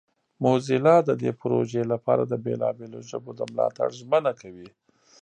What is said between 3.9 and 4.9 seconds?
ژمنه کوي.